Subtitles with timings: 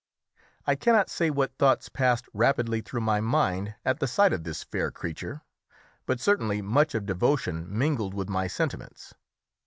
[0.65, 4.63] I cannot say what thoughts passed rapidly through my mind at the sight of this
[4.63, 5.43] fair creature,
[6.07, 9.13] but certainly much of devotion mingled with my sentiments.